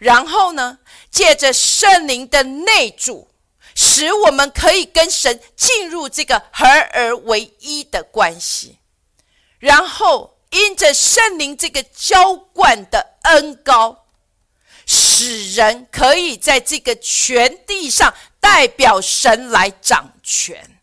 [0.00, 3.28] 然后呢，借着圣灵的内住，
[3.76, 8.80] 使我们可以跟神进入这个合而为一的关系。
[9.60, 10.36] 然后。
[10.52, 14.06] 因着圣灵这个浇灌的恩高，
[14.84, 20.80] 使人可以在这个全地上代表神来掌权。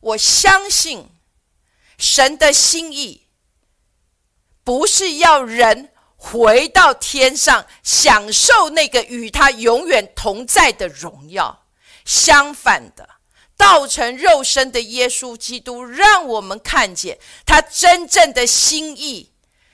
[0.00, 1.08] 我相信
[1.96, 3.28] 神的心意
[4.64, 5.92] 不是要人
[6.32, 11.66] 回到天上享受那个与他永远同在的荣耀，
[12.04, 13.08] 相反的。
[13.56, 19.32] 道成肉身的耶稣基督，让我们看见他真正的心意，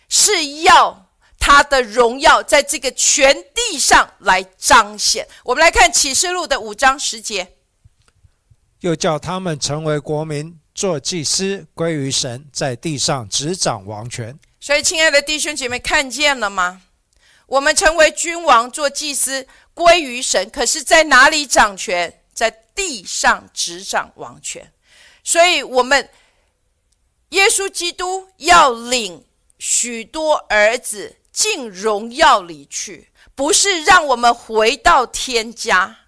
[0.09, 5.27] 是要他的荣耀在这个全地上来彰显。
[5.45, 7.57] 我们来看启示录的五章十节，
[8.81, 14.39] 又叫他们成为国民，做祭司，归于神，在地上执掌王权。
[14.65, 16.83] 所以，亲爱的弟兄姐妹，看见了吗？
[17.47, 19.45] 我们成为君王，做祭司，
[19.75, 20.49] 归于神。
[20.51, 22.23] 可是，在哪里掌权？
[22.33, 24.73] 在地上执掌王权。
[25.25, 26.09] 所以，我们
[27.31, 29.25] 耶稣基督要领
[29.59, 35.99] 许多儿子进荣耀里去，不是让我们回到天家，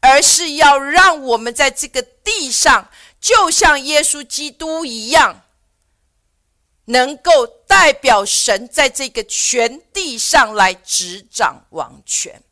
[0.00, 2.90] 而是要让我们在这个地上，
[3.20, 5.42] 就像耶稣基督一样。
[6.90, 12.42] 能够代表神在这个全地上来执掌王权。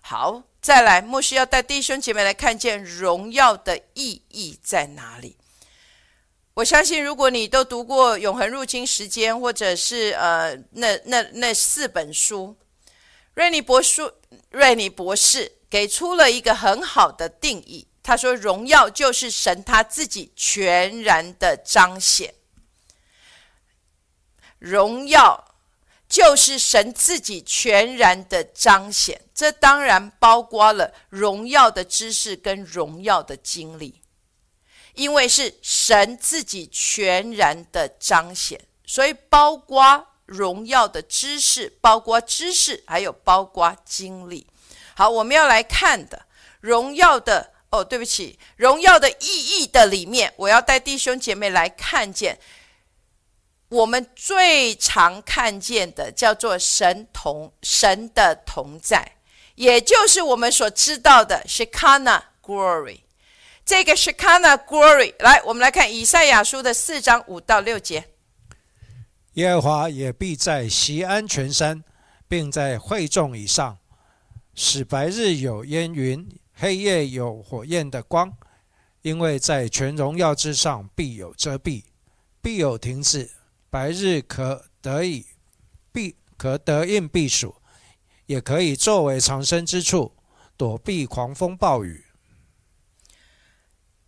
[0.00, 5.36] 好，再来，牧师要带弟兄姐妹来看见荣耀的意义在哪里。
[6.54, 12.56] 我相信，如果你都读过《永恒入侵时间》，或者是呃那那那四本书，
[13.34, 14.14] 瑞尼博士
[14.50, 17.88] 瑞尼博士给出了一个很好的定义。
[18.02, 22.34] 他说：“荣耀就是神他自己全然的彰显。”
[24.58, 25.52] 荣耀
[26.08, 34.00] 就是神自己全然的彰显，这当然包括了荣耀的知识跟荣耀的经历，
[34.94, 44.46] 因为是神自己全然的彰显，所以包括荣耀的知识，包括知识，还有包括经历。
[44.94, 46.26] 好，我们要来看的
[46.60, 52.38] 荣耀的哦，对不起，荣耀的意义的里面，我要带弟兄姐妹来看见。
[53.74, 59.16] 我们最常看见的叫做神同神的同在，
[59.56, 63.00] 也就是我们所知道的 Shekana Glory。
[63.66, 68.04] 这个 Shekana Glory，来，我们来看以赛亚书的四章五到六节。
[69.32, 71.82] 耶和华也必在西安全山，
[72.28, 73.78] 并在会众以上，
[74.54, 78.32] 使白日有烟云，黑夜有火焰的光，
[79.02, 81.82] 因为在全荣耀之上必有遮蔽，
[82.40, 83.30] 必有停止。
[83.74, 85.26] 白日可得以
[85.90, 87.56] 避，可得应避暑，
[88.26, 90.14] 也可以作为藏身之处，
[90.56, 92.04] 躲避狂风暴雨。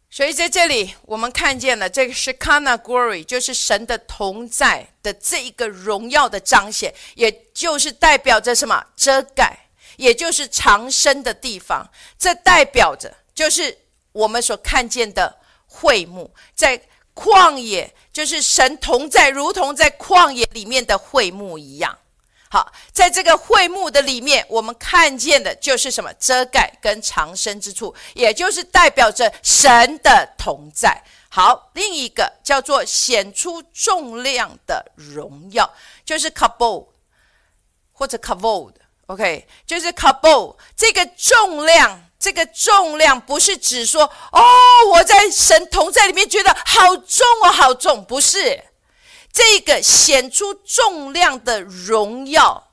[0.09, 11.91] 所以在这里，我们看见了这个是 Kana Gory，就是神的同在的这一个荣耀的彰显，也就是代表着什么遮盖，也就是藏身的地方。
[12.17, 13.77] 这代表着就是
[14.13, 16.81] 我们所看见的会幕，在。
[17.17, 21.99] 旷野就是神同在，如同在旷野里面的会幕一样。
[22.49, 26.13] 好，在这个会幕的里面，我们看见的就是什么？
[26.15, 31.03] 遮盖跟藏身之处，也就是代表着神的同在。
[31.29, 35.69] 好，另一个叫做显出重量的荣耀，
[36.05, 36.87] 就是 kabod
[37.93, 38.73] 或者 kavod，
[39.07, 42.03] OK，就是 kabod 这个重量。
[42.19, 44.03] 这个重量不是指说
[44.33, 44.43] 哦，
[44.91, 48.65] 我在神同在里面觉得好重哦，好重，不是
[49.31, 52.73] 这个显出重量的荣耀。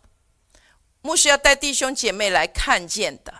[1.02, 3.34] 牧师要带弟兄姐妹来看见的，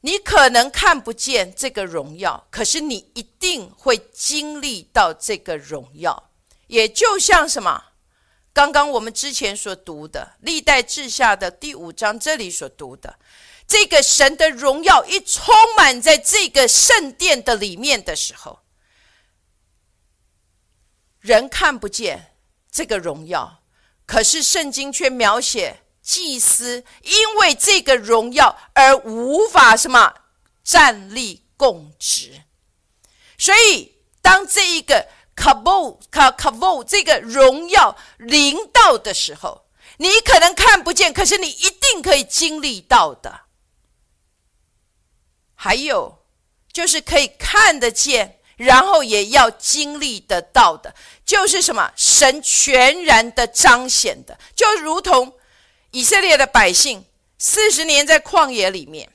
[0.00, 6.30] 你可能看不见这个荣耀，可是你一定会经历到这个荣耀。
[6.66, 7.84] 也就像什么，
[8.54, 13.18] 刚刚我们之前所读的《历代志下》的第五章这里所读的。
[13.66, 18.60] 这个神的荣耀一充满在这个圣殿的里面的时候，
[21.18, 22.36] 人看不见
[22.70, 23.62] 这个荣耀，
[24.06, 30.14] 可是圣经却描写祭司因为这个荣耀而无法什么
[30.62, 32.42] 站立供职。
[33.36, 39.66] 所以，当这一个 kavod 卡 kavod 这个荣耀临到的时候，
[39.98, 43.42] 你可能看不见，可是你一定可以经历到的。
[45.54, 46.18] 还有，
[46.72, 51.90] 就是可以看得见，然后也要经历得到的，就是什么？
[51.96, 55.38] 神全然的彰显的，就如同
[55.92, 57.06] 以色列的百姓
[57.38, 59.10] 四十年在旷野里面，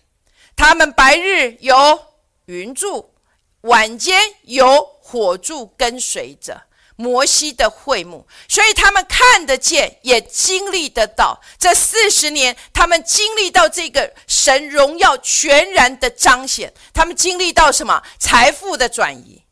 [0.55, 2.07] 他们白日有
[2.45, 3.13] 云柱，
[3.61, 6.63] 晚间有火柱跟随着。
[7.01, 11.39] 摩西的会幕，所以他们看得见，也经历得到。
[11.57, 16.73] 这四十年，他们经历到这个神荣耀全然的彰显。
[16.93, 18.03] 他们经历到什么？
[18.19, 19.45] 财富的转移。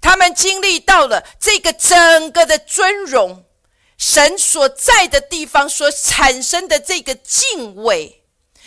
[0.00, 3.44] 他们经历到了这个整个的尊荣，
[3.96, 8.17] 神所在的地方所产生的这个敬畏。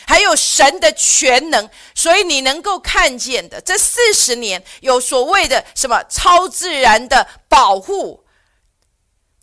[0.08, 8.26] 还有神的全能，所以你能够看见的这四十年有所谓的什么超自然的保护、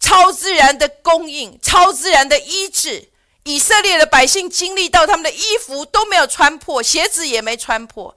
[0.00, 3.10] 超自然的供应、超自然的医治。
[3.44, 8.14] 以色列的百姓经历到他们的衣服都没有穿破，鞋子也没穿破，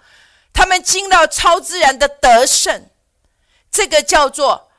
[0.51, 2.89] 他们经到超自然的得胜。
[3.71, 4.69] 这个叫做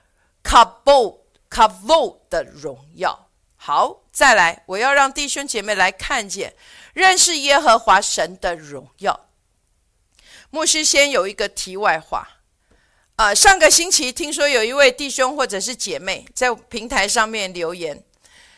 [0.43, 3.31] 卡布卡布的荣耀。
[3.57, 6.55] 好，再来，我要让弟兄姐妹来看见
[6.93, 9.29] 认识耶和华神的荣耀。
[10.51, 12.29] 牧师先有一个题外话，
[13.17, 18.03] 啊，上个星期听说有一位弟兄或者是姐妹在平台上面留言，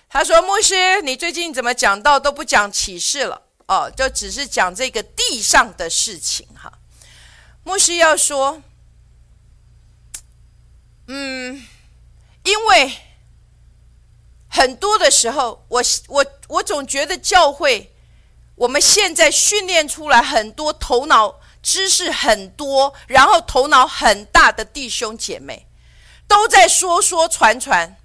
[0.08, 3.42] 他说：“牧师，你最近怎么讲到都不讲启示了？
[3.66, 6.80] 哦，就只是讲这个地上的事情哈。”
[7.62, 8.62] 牧师要说，
[11.06, 11.64] 嗯，
[12.42, 12.92] 因为
[14.48, 17.93] 很多的时候，我我我总觉得教会
[18.56, 21.40] 我们现在训练出来很多头脑。
[21.66, 25.66] 知识很多，然后头脑很大的弟兄姐妹，
[26.28, 27.96] 都在说说传传，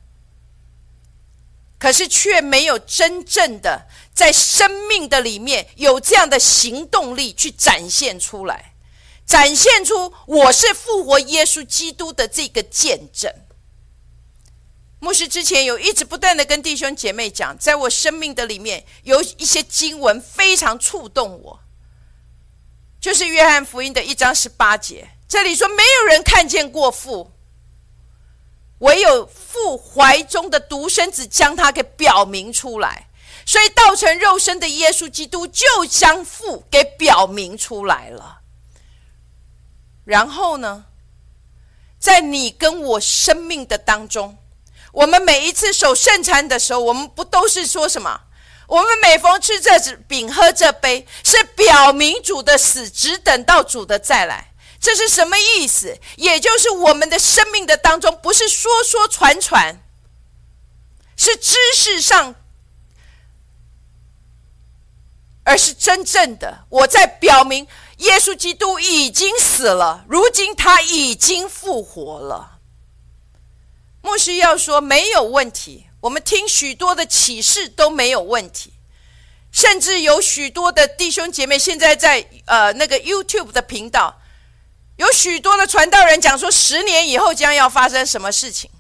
[1.78, 8.76] 可是却没有真正的在生命的里面有这样的行动力去展现出来，
[9.26, 13.30] 展现出我是复活耶稣基督的这个见证。
[15.00, 21.60] 牧师之前有一直不断的跟弟兄姐妹讲，在我生命的里面有一些经文非常触动我。
[23.00, 27.32] 就是约翰福音的一章十八节，这里说没有人看见过父，
[28.80, 33.08] 唯有父怀中的独生子将他给表明出来，
[33.46, 38.42] 所以道成肉身的耶稣基督就将父给表明出来了。
[40.04, 40.84] 然后呢，
[41.98, 44.38] 在你跟我生命的当中，
[44.92, 48.22] 我们每一次守圣餐的时候，我们不都是说什么？
[48.68, 54.54] 我们每逢吃这饼、喝这杯，是表明主的死，只等到主的再来。
[54.80, 55.98] 这是什么意思？
[56.16, 59.84] 也就是我们的生命的当中，不是说说传传，
[61.18, 62.36] 是知识上，
[65.44, 67.68] 而是真正的我在表明
[67.98, 72.59] 耶稣基督已经死了，如今他已经复活了。
[74.10, 75.86] 牧师要说没有问题。
[76.02, 78.74] 我们听许多的启示都没有问题，
[79.52, 84.20] 甚至有许多的弟兄姐妹现在在呃那个 YouTube 的频道，
[84.96, 88.72] 有许多的传道人讲说十年以后将要发生什么事情，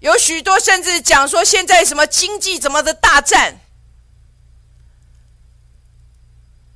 [0.00, 3.60] 有许多甚至讲说现在什么经济怎么的大战，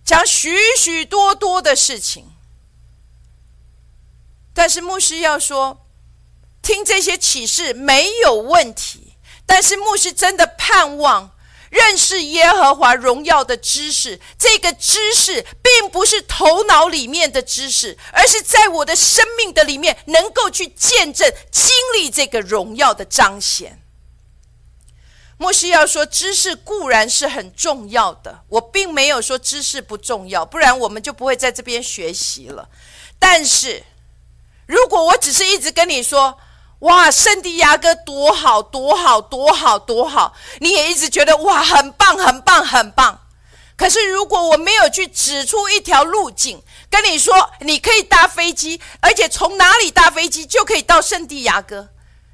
[0.05, 2.31] 讲许许多多的事情，
[4.53, 5.84] 但是牧师要说。
[6.65, 9.13] 听这些启示没有问题，
[9.47, 11.31] 但是牧师真的盼望
[11.69, 14.19] 认识耶和华荣耀的知识。
[14.39, 23.81] 这个知识并不是头脑里面的知识，而是在我的生命的里面能够去见证、经历这个荣耀的彰显。
[25.37, 32.69] 牧师要说，知识固然是很重要的，我并没有说知识不重要，不然我们就不会在这边学习了。
[33.19, 33.83] 但是
[34.67, 36.39] 如果我只是一直跟你说，
[36.85, 40.35] 哇，圣地亚哥多好，多好，多好，多好！
[40.61, 43.21] 你也一直觉得哇，很棒，很棒，很棒。
[43.75, 51.89] 可是如果我没有去指出一条路径，跟你说你可以搭飞机，而且从哪里搭飞机就可以到圣地亚哥，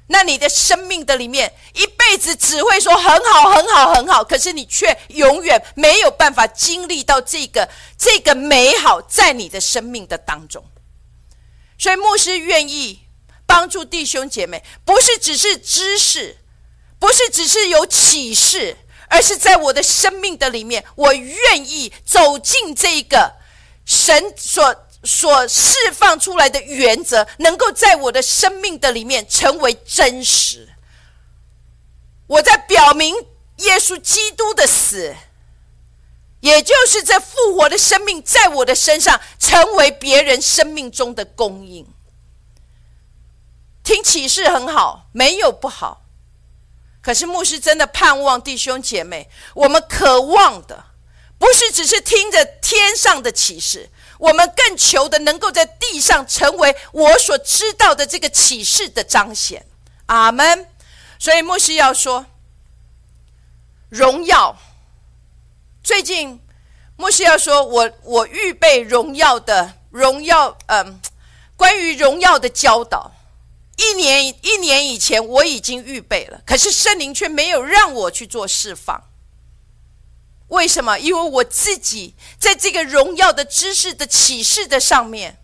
[0.07, 4.21] 那你的生命的里面一辈子只会说很好，很好，很好。
[4.21, 10.65] 可是你却永远没有办法经历到这个这个美好在你的生命的当中。
[11.77, 12.99] 所以牧师愿意。
[13.51, 16.37] 帮助弟兄姐妹，不是只是知识，
[16.97, 18.77] 不是只是有启示，
[19.09, 23.33] 而是在我的生命的里面，我愿意走进这个
[23.83, 30.69] 神所所释放出来的原则，能够在我的生命的里面成为真实。
[32.27, 33.13] 我在表明
[33.57, 35.13] 耶稣基督的死，
[36.39, 41.85] 也就是这复活的生命，在我的身上成为别人生命中的供应。
[43.91, 46.03] 听启示很好，没有不好。
[47.01, 50.85] 可是牧师真的盼望弟兄姐妹，我们渴望的
[51.37, 59.65] 不是只是听着天上的启示，我们更求的能够在地上成为我所知道的这个启示的彰显。
[60.05, 60.67] 阿门。
[61.19, 62.25] 所以牧师要说，
[63.89, 64.57] 荣耀。
[65.83, 66.39] 最近
[66.95, 71.01] 牧师要说，我我预备荣耀的荣耀，嗯，
[71.57, 73.11] 关于荣耀的教导。
[73.81, 79.09] 一年一年以前我已经预备了，可是圣灵却没有让我去做释放。
[80.49, 80.99] 为什么？
[80.99, 85.39] 因为我自己在这个荣耀的知识的启示的上面，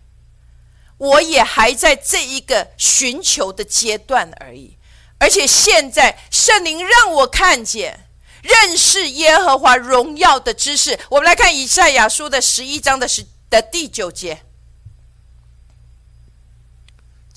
[0.98, 4.76] 我也还在这一个寻求的阶段而已。
[5.18, 8.08] 而且现在圣灵让我看见
[8.42, 10.96] 认识耶和华荣耀的知识。
[11.08, 14.44] 我们来看以赛亚书的十一章的十的第九节。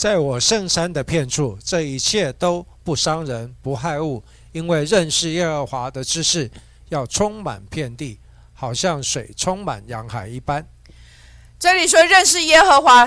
[0.02, 6.50] 在我圣山的片处，这一切都不伤人，不害物，因为认识耶和华的知识
[6.90, 8.20] 要充满遍地，
[8.52, 10.68] 好像水充满洋海一般。
[11.60, 13.06] 这里说认识耶和华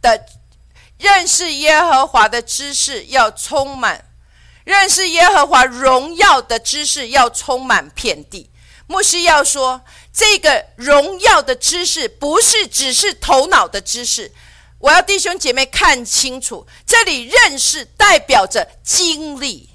[0.00, 0.26] 的
[0.98, 4.06] 认识耶和华的知识要充满，
[4.64, 8.50] 认识耶和华荣耀的知识要充满遍地。
[8.88, 9.82] 牧师要说，
[10.12, 14.32] 这个荣耀的知识不是只是头脑的知识。
[14.82, 19.70] 我要弟兄姐妹看清楚，这里认识代表着经历。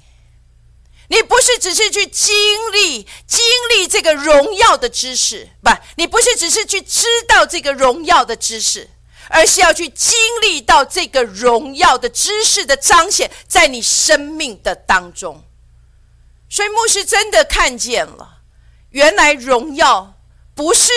[1.08, 2.36] 你不是只是去经
[2.72, 3.40] 历经
[3.70, 8.90] 历这个荣耀的知识，不，你不是只是去知道这个荣耀的知识，
[9.30, 15.42] 而是要去经历到这个荣耀的知识的彰显在你生命的当中。
[16.50, 18.40] 所以牧师真的看见了，
[18.90, 20.20] 原来荣耀
[20.54, 20.92] 不是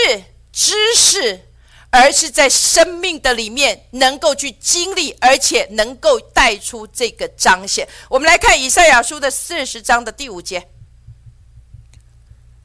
[0.52, 1.48] 知识。
[1.92, 7.88] 而是在生命的里面能够去经历，而且能够带出这个彰显。
[8.10, 10.70] 我们来看以赛亚书的四十章的第五节：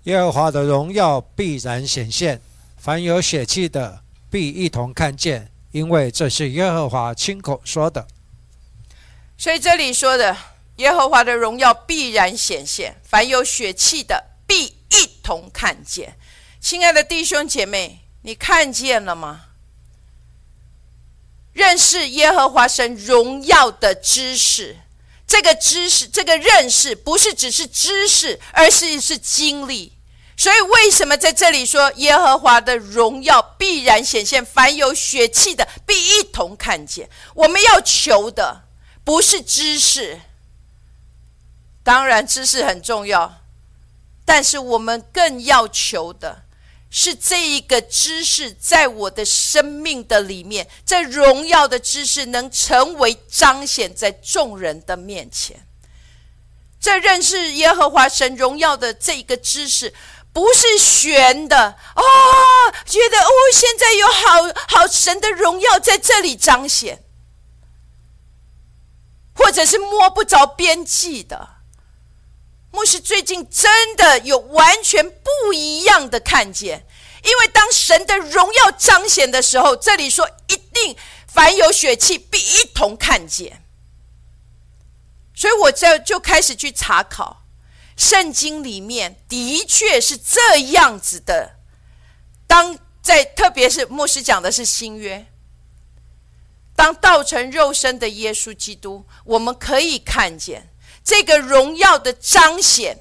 [0.04, 2.40] 耶和华的荣耀必然显现，
[2.78, 4.00] 凡有血气的
[4.30, 8.06] 必一同看见，因为这是耶和华亲口说的。
[9.36, 10.36] 所以这里说的
[10.76, 16.16] 耶和华的荣耀必然显现，凡有血气的必一同看见。
[16.60, 18.05] 亲爱的弟兄姐妹。
[18.26, 19.44] 你看见了吗？
[21.52, 24.78] 认识耶和华神荣耀的知识，
[25.28, 29.92] 这个知识，这个认识，不是只是知识，而是是经历。
[30.36, 34.44] 所以，为什么在这里说耶和华的荣耀必然显现？
[34.44, 37.08] 凡有血气的，必一同看见。
[37.32, 38.64] 我们要求的
[39.04, 40.20] 不是知识，
[41.84, 43.42] 当然知识很重要，
[44.24, 46.42] 但是我们更要求的。
[46.88, 55.66] 是这一个知识，在我的生命的里面，在荣耀的知识能成为彰显在众人的面前。
[56.80, 59.92] 这认识耶和华神荣耀的这个知识，
[60.32, 62.02] 不是悬的哦，
[62.84, 67.02] 觉得哦，现在有好好神的荣耀在这里彰显，
[69.34, 71.55] 或者是摸不着边际的。
[72.76, 76.86] 牧师最近真的有完全不一样的看见，
[77.24, 80.94] 因为当神的荣耀彰显的时候，这里说一定
[81.26, 83.64] 凡有血气必一同看见，
[85.34, 87.44] 所以我这就开始去查考
[87.96, 91.56] 圣经里面的确是这样子的。
[92.46, 95.26] 当在特别是牧师讲的是新约，
[96.76, 100.68] 当道成肉身的耶稣基督，我们可以看见。
[101.06, 102.98] 这个荣耀的彰显，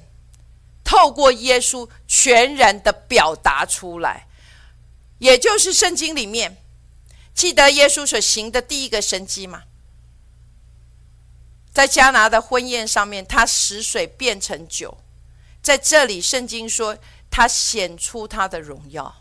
[0.84, 4.28] 透过耶稣全然的表达出来，
[5.18, 6.62] 也就是圣经里面，
[7.34, 9.64] 记得耶稣所行的第一个神迹吗？
[11.72, 14.98] 在加拿的婚宴上面，他使水变成酒，
[15.60, 16.96] 在这里圣经说
[17.28, 19.16] 他显出他的荣耀。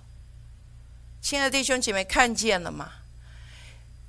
[1.23, 2.91] 亲爱的弟兄姐妹，看见了吗？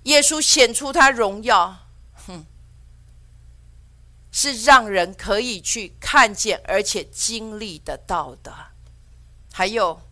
[0.02, 1.78] 耶稣显出他荣耀。
[2.26, 2.44] 哼
[4.38, 8.52] 是让人可以去看见，而且经历得到的。
[9.50, 10.02] 还有，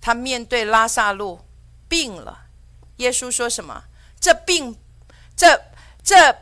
[0.00, 1.44] 他面对拉萨路
[1.86, 2.46] 病了，
[2.96, 3.84] 耶稣说什么？
[4.18, 4.78] 这病，
[5.36, 5.62] 这
[6.02, 6.38] 这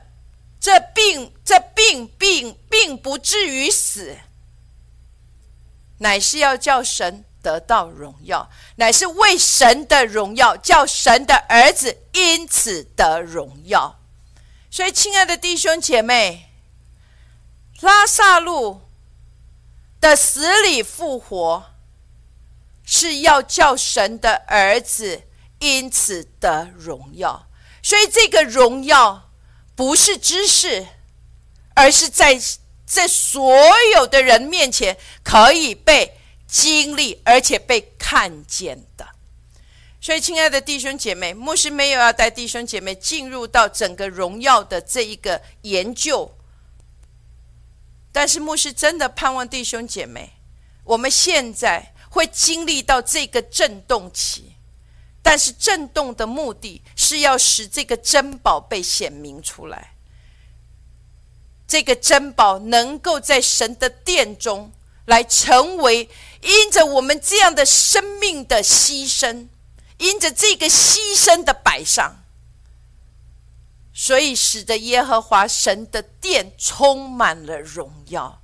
[0.61, 4.19] 这病，这病病并不至于死，
[5.99, 13.99] 乃是要叫神得到荣耀，乃是为神的荣耀，叫神的儿子因此得荣耀。
[14.71, 16.51] 所以，亲爱的弟兄姐妹。
[17.83, 18.81] 拉萨路
[20.01, 21.65] 的死里复活，
[22.85, 25.23] 是要叫神的儿子
[25.59, 27.49] 因此得荣耀。
[27.83, 29.31] 所以这个荣耀
[29.75, 30.87] 不是知识，
[31.75, 32.41] 而是在
[32.87, 33.57] 在所
[33.95, 39.09] 有的人面前可以被经历，而且被看见的。
[40.01, 46.37] 所以，亲爱的弟兄姐妹，牧师没有要带弟兄姐妹进入到整个荣耀的这一个研究。
[48.13, 50.35] 但是牧师真的盼望弟兄姐妹，
[50.85, 54.53] 我们现在会经历到这个震动期，
[55.23, 59.95] 但是震动的目的是要使这个珍宝被显明出来，
[61.67, 64.71] 这个珍宝能够在神的殿中
[65.07, 66.11] 来成为，
[66.43, 69.49] 因着我们这样的生命的牺牲，
[69.97, 72.22] 因着这个牺牲的摆上。
[73.95, 78.41] 所以，使得耶和华神的殿充满了荣耀。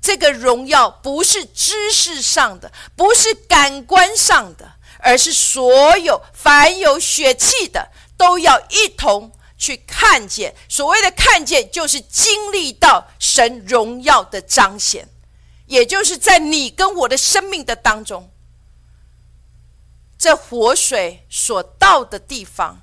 [0.00, 10.54] 这个荣耀不是知识上的，不是感官上的，而是所有凡有血气的都要一同去看见。
[10.68, 15.08] 所谓的看见，就是经历到神荣耀的彰显，
[15.66, 18.30] 也就是在你跟我的生命的当中，
[20.16, 22.82] 这活水所到的地方，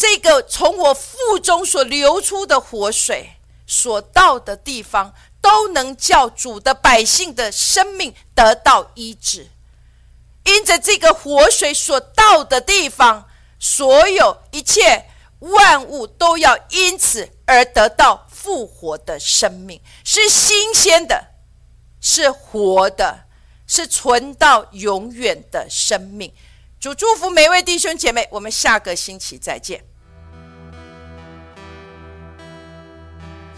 [0.00, 3.32] 这个从我腹中所流出的活水
[3.66, 9.50] 所到的地方，都能叫主的百姓的生命得到医治。
[10.44, 13.28] 因着这个活水所到的地方，
[13.58, 15.04] 所有一切
[15.40, 21.26] 万物都要因此而得到复活的生命，是新鲜的，
[22.00, 23.24] 是活的，
[23.66, 26.32] 是存到永远的生命。
[26.80, 29.84] 主祝福每位弟兄姐妹，我们下个星期再见。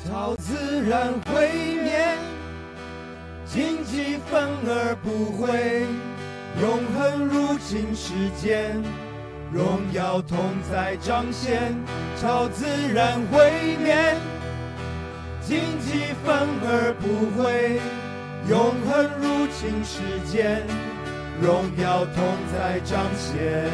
[0.05, 1.49] 超自然毁
[1.81, 2.19] 灭，
[3.47, 5.87] 荆棘反而不会。
[6.61, 8.83] 永恒入侵世间，
[9.53, 10.39] 荣耀同
[10.69, 11.73] 在彰显，
[12.21, 14.17] 超自然毁灭，
[15.41, 17.81] 荆棘反而不会。
[18.51, 20.67] 永恒入侵世间，
[21.41, 23.71] 荣耀同在彰显。